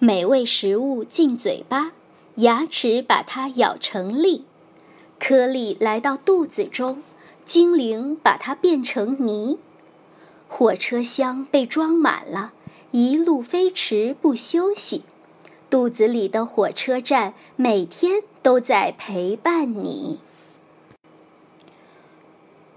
[0.00, 1.90] 美味食物进嘴巴，
[2.36, 4.44] 牙齿把它咬成粒，
[5.18, 7.02] 颗粒来到肚子中，
[7.44, 9.58] 精灵把它变成泥。
[10.46, 12.52] 火车厢被装满了，
[12.92, 15.02] 一路飞驰不休息。
[15.68, 20.20] 肚子里的火车站每天都在陪伴你。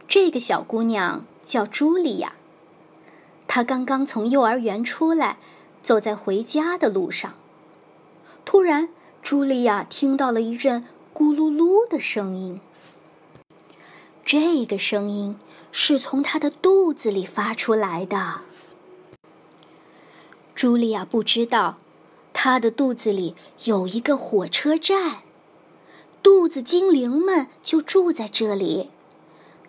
[0.08, 2.34] 这个小姑娘叫茱莉亚，
[3.48, 5.38] 她刚刚从幼儿园出来，
[5.82, 7.34] 走在回家的路上。
[8.46, 8.90] 突然，
[9.24, 12.60] 茱莉亚听到了一阵咕噜噜的声音。
[14.24, 15.38] 这个声音
[15.72, 18.42] 是从她的肚子里发出来的。
[20.56, 21.78] 茱莉亚不知道。
[22.34, 23.36] 她的肚子里
[23.66, 25.18] 有一个火车站，
[26.24, 28.90] 肚子精灵们就住在这里。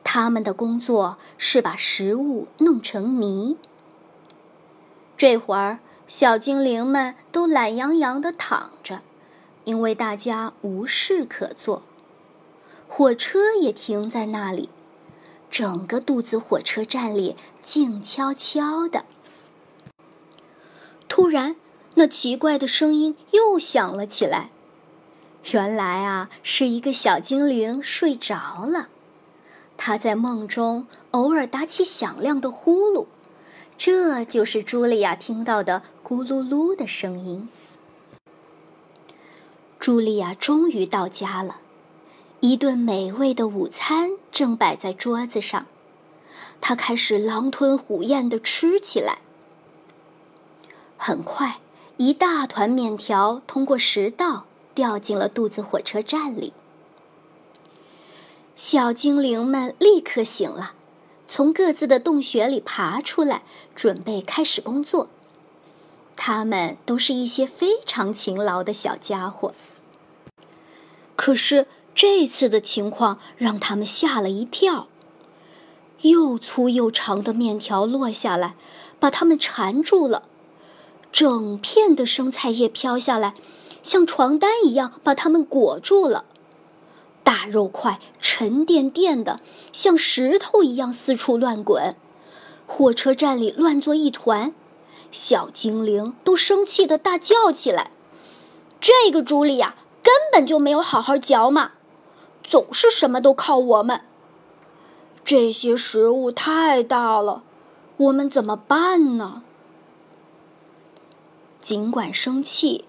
[0.05, 3.57] 他们的工作是把食物弄成泥。
[5.17, 5.81] 这会儿，
[6.13, 9.01] 小精灵们都懒洋洋地躺着，
[9.65, 11.83] 因为大家无事可做。
[12.87, 14.69] 火车也停在那里，
[15.51, 19.07] 整个肚子火车站里静悄悄的。
[21.09, 21.57] 突然。
[21.95, 24.51] 那奇怪的声音又响了起来。
[25.53, 28.89] 原来啊，是一个小精灵睡着了，
[29.79, 33.07] 他在梦中偶尔打起响亮的呼噜，
[33.85, 37.49] 这就是茱莉亚听到的咕噜噜的声音。
[39.81, 41.57] 茱莉亚终于到家了，
[42.39, 45.67] 一顿美味的午餐正摆在桌子上，
[46.61, 49.19] 她开始狼吞虎咽地吃起来。
[50.97, 51.57] 很快。
[51.97, 54.45] 一大团面条通过食道
[54.77, 56.53] 掉进了肚子火车站里。
[58.55, 60.75] 小精灵们立刻醒了，
[61.35, 63.41] 从各自的洞穴里爬出来，
[63.75, 65.09] 准备开始工作。
[66.15, 69.55] 他们都是一些非常勤劳的小家伙。
[71.17, 74.89] 可是这次的情况让他们吓了一跳，
[76.03, 78.55] 又粗又长的面条落下来，
[79.01, 80.25] 把他们缠住了。
[81.11, 83.33] 整片的生菜叶飘下来，
[83.83, 86.27] 像床单一样把它们裹住了。
[87.33, 89.41] 大肉块沉甸甸的，
[89.73, 91.97] 像石头一样四处乱滚。
[92.67, 94.53] 火车站里乱作一团，
[95.11, 97.91] 小精灵都生气的大叫起来
[98.79, 101.73] ：“这个朱莉亚根本就没有好好嚼嘛，
[102.45, 104.03] 总是什么都靠我们。
[105.25, 107.43] 这些食物太大了，
[107.97, 109.43] 我们怎么办呢？”
[111.59, 112.85] 尽管生气，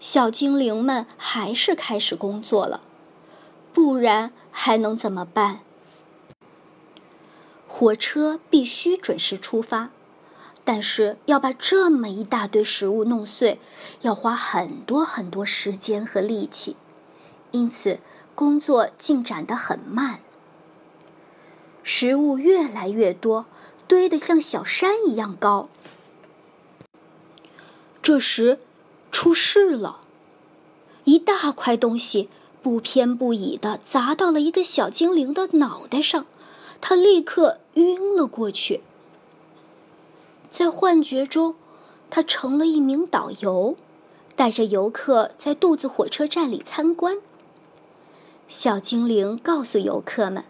[0.00, 2.80] 小精灵们还是开始工作了。
[3.72, 5.60] 不然还能怎么办？
[7.66, 9.90] 火车必须准时出发，
[10.62, 13.58] 但是要把这么一大堆食物弄碎，
[14.02, 16.76] 要花很多很多时间和力气，
[17.50, 17.98] 因此
[18.34, 20.20] 工作进展得很慢。
[21.82, 23.46] 食物越来越多，
[23.88, 25.68] 堆得像小山一样高。
[28.02, 28.60] 这时，
[29.10, 30.00] 出事了！
[31.04, 32.28] 一大块东西
[32.62, 36.26] 不偏不倚地砸到了一个小精灵的脑袋上，
[36.80, 38.82] 他立刻晕了过去。
[40.48, 41.56] 在幻觉中，
[42.08, 43.76] 他成了一名导游，
[44.36, 47.18] 带着游客在肚子火车站里参观。
[48.48, 50.44] 小精灵告诉游客们：“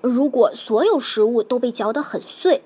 [0.00, 2.62] 如果所有食物都被嚼得很碎。”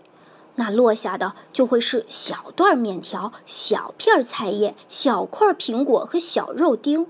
[0.56, 7.08] 那落下的就会是小段面条、小片菜叶、小块苹果和小肉丁，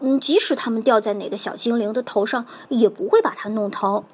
[0.00, 4.04] 嗯，即使它们掉在哪个小精灵的头上，也不会把它弄疼。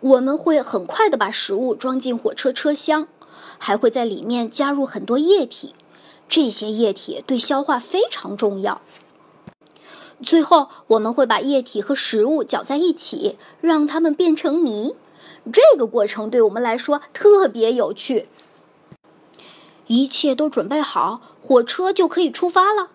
[0.00, 3.08] 我们会很快的把食物装进火车车厢，
[3.58, 5.72] 还会在里面加入很多液体，
[6.28, 8.82] 这些液体对消化非常重要。
[10.22, 14.94] 最后，我们会把液体和食物搅在一起，让它们变成泥。
[15.52, 18.28] 这个过程对我们来说特别有趣。
[19.86, 22.90] 一切都准备好，火车就可以出发了。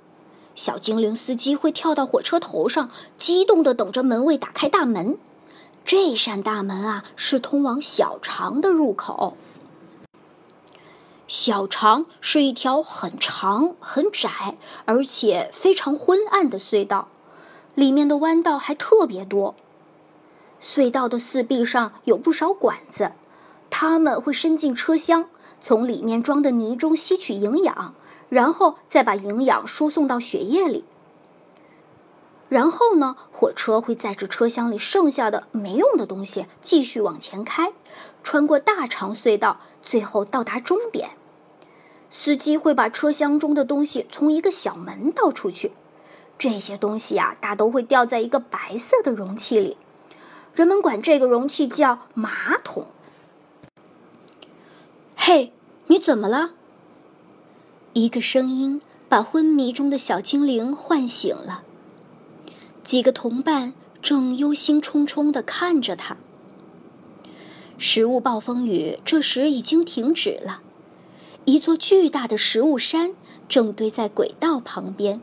[0.59, 5.17] 小精灵司机会跳到火车头上，激动地等着门卫打开大门。
[5.85, 9.37] 这扇大门啊，是通往小肠的入口。
[11.29, 17.07] 小肠是一条很长、很窄，而且非常昏暗的隧道，
[17.73, 19.55] 里面的弯道还特别多。
[20.61, 23.13] 隧道的四壁上有不少管子，
[23.69, 25.29] 它们会伸进车厢，
[25.61, 27.95] 从里面装的泥中吸取营养，
[28.29, 30.85] 然后再把营养输送到血液里。
[32.47, 37.73] 然后呢，火车会载着车厢里剩下的没用的东西继续往前开，
[38.23, 41.11] 穿过大长隧道，最后到达终点。
[42.11, 45.73] 司机会把车厢中的东西从一个小门倒出去，
[46.39, 49.77] 这些东西啊，大都会掉在一个白色的容器里，
[50.55, 52.87] 人们管这个容器叫马桶。
[55.15, 55.53] 嘿，
[55.85, 56.53] 你怎么了？
[57.93, 61.63] 一个声音把昏迷中的小精灵唤醒了。
[62.83, 66.17] 几个同伴正忧心忡忡地看着他。
[67.77, 70.61] 食物暴风雨这时已经停止了，
[71.45, 73.13] 一座巨大的食物山
[73.47, 75.21] 正堆在轨道旁边。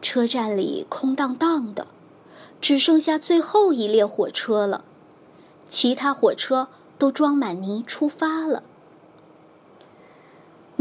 [0.00, 1.86] 车站里空荡荡的，
[2.60, 4.84] 只剩下最后一列火车了，
[5.68, 6.68] 其他火车
[6.98, 8.62] 都装满泥出发了。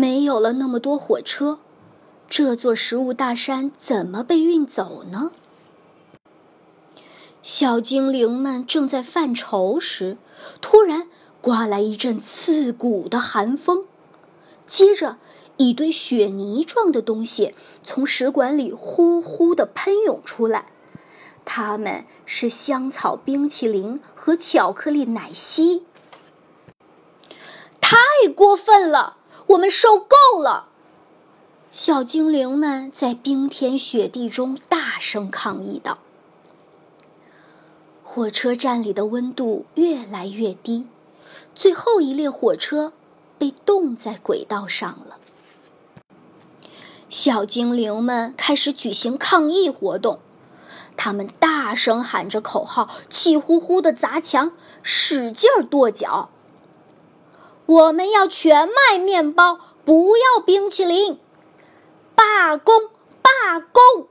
[0.01, 1.59] 没有了那么多火车，
[2.27, 5.31] 这座食物大山怎么被运走呢？
[7.43, 10.17] 小精灵们正在犯愁时，
[10.59, 11.07] 突然
[11.39, 13.85] 刮来一阵刺骨的寒风，
[14.65, 15.17] 接着
[15.57, 20.71] 一堆雪泥状的东西从食管里呼呼地喷涌出来，
[21.45, 25.83] 它们是香草冰淇淋和巧克力奶昔。
[27.79, 27.97] 太
[28.35, 29.17] 过分了！
[29.51, 30.67] 我们受够了！
[31.71, 35.97] 小精灵们在冰天雪地中大声抗议道。
[38.03, 40.85] 火车站里的温度越来越低，
[41.53, 42.93] 最后一列火车
[43.37, 45.17] 被冻在轨道上了。
[47.09, 50.19] 小精灵们开始举行抗议活动，
[50.95, 56.29] 他们大声喊着口号，气呼呼地砸墙，使劲跺脚。
[57.65, 61.17] 我们要全麦面包，不要冰淇淋！
[62.15, 62.89] 罢工！
[63.21, 64.07] 罢工！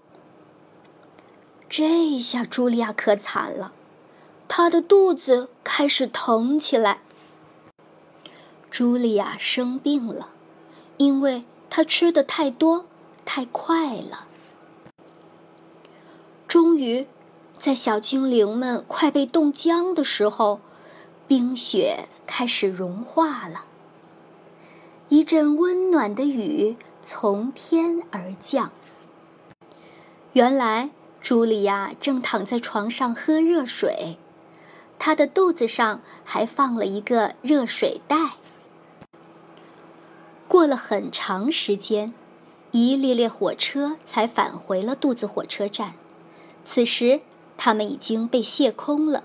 [1.69, 3.73] 这下茱莉亚可惨了。
[4.49, 7.01] 她的肚子开始疼起来。
[8.73, 10.31] 茱莉亚生病了，
[10.97, 12.87] 因为她吃的太多、
[13.25, 14.27] 太快了。
[16.49, 17.07] 终于，
[17.59, 20.61] 在小精灵们快被冻僵的时候，
[21.31, 23.67] 冰雪开始融化了。
[25.11, 28.73] 一阵温暖的雨从天而降。
[30.33, 30.91] 原来，
[31.23, 34.17] 茱莉亚正躺在床上喝热水。
[34.99, 38.33] 她的肚子上还放了一个热水袋。
[40.49, 42.13] 过了很长时间，
[42.73, 45.93] 一列列火车才返回了肚子火车站。
[46.65, 47.21] 此时，
[47.57, 49.23] 它们已经被卸空了。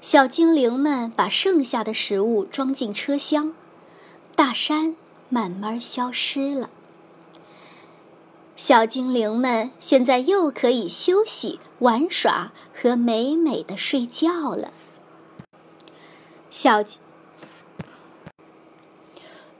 [0.00, 3.52] 小精灵们把剩下的食物装进车厢，
[4.34, 4.96] 大山
[5.28, 6.70] 慢慢消失了。
[8.56, 14.72] 小精灵们现在又可以休息、玩耍和美美的睡觉了。
[16.50, 16.82] 小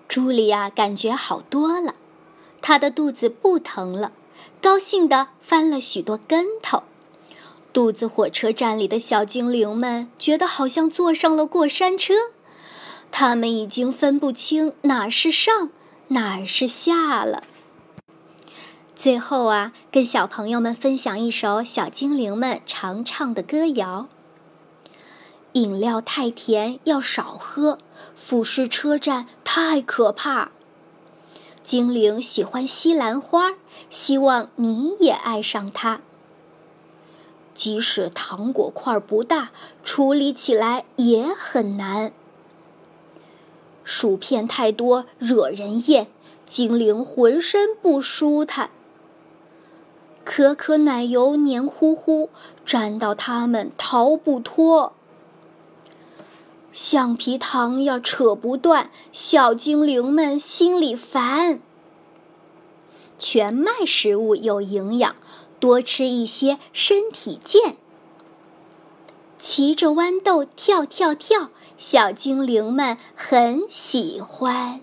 [0.08, 1.94] 茱莉亚感觉好多了，
[2.62, 4.12] 她的肚子不疼了，
[4.62, 6.82] 高兴地翻了许多跟头。
[7.72, 12.14] 肚子火车站里的小精灵们觉得好像坐上了过山车，
[13.12, 15.70] 他们已经分不清哪是上，
[16.08, 17.44] 哪是下了。
[18.96, 24.08] 最后啊，跟小朋友们分享一首小精灵们常唱的歌谣：
[25.52, 27.78] 饮料太甜，要少喝；
[28.16, 30.50] 俯视车站太可怕。
[31.62, 33.52] 精灵喜欢西兰花，
[33.88, 36.00] 希望你也爱上它。
[37.60, 39.50] 即使糖果块不大，
[39.84, 42.10] 处理起来也很难。
[43.84, 46.06] 薯片太多，惹人厌，
[46.46, 48.70] 精灵浑身不舒坦。
[50.24, 52.30] 可可奶油黏糊糊，
[52.64, 54.94] 粘到它们逃不脱。
[56.72, 61.60] 橡皮糖要扯不断，小精灵们心里烦。
[63.18, 65.14] 全麦食物有营养，
[65.60, 67.76] 多吃一些身体健。
[69.38, 74.80] 骑着豌豆跳跳跳，小精灵们很喜欢。